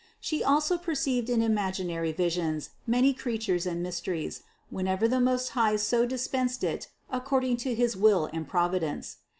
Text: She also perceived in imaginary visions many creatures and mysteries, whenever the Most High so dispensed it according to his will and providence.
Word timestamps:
She 0.19 0.43
also 0.43 0.79
perceived 0.79 1.29
in 1.29 1.43
imaginary 1.43 2.11
visions 2.11 2.71
many 2.87 3.13
creatures 3.13 3.67
and 3.67 3.83
mysteries, 3.83 4.41
whenever 4.71 5.07
the 5.07 5.21
Most 5.21 5.49
High 5.49 5.75
so 5.75 6.07
dispensed 6.07 6.63
it 6.63 6.87
according 7.11 7.57
to 7.57 7.75
his 7.75 7.95
will 7.95 8.27
and 8.33 8.47
providence. 8.49 9.17